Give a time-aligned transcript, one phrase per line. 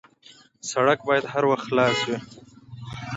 [0.69, 2.17] سړک باید هر وخت خلاص وي.